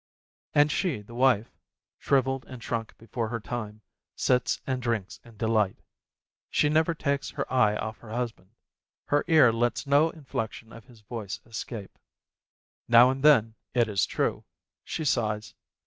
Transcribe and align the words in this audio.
And 0.55 0.71
she, 0.71 1.01
the 1.03 1.13
wife, 1.13 1.51
shrivelled 1.99 2.43
and 2.47 2.63
shrunk 2.63 2.97
before 2.97 3.27
her 3.27 3.39
time, 3.39 3.81
sits 4.15 4.59
and 4.65 4.81
drinks 4.81 5.19
in 5.23 5.37
delight. 5.37 5.77
She 6.49 6.69
never 6.69 6.95
takes 6.95 7.29
her 7.29 7.43
A 7.51 7.53
WOMAN'S 7.53 7.73
WRATH 7.73 7.75
57 7.75 7.83
eye 7.85 7.87
off 7.87 7.97
her 7.99 8.09
husband, 8.09 8.49
her 9.05 9.23
ear 9.27 9.53
lets 9.53 9.85
no 9.85 10.09
inflection 10.09 10.73
of 10.73 10.85
his 10.85 11.01
voice 11.01 11.39
escape. 11.45 11.99
Now 12.87 13.11
and 13.11 13.21
then, 13.21 13.53
it 13.75 13.87
is 13.87 14.07
true, 14.07 14.43
she 14.83 15.05
sighs. 15.05 15.53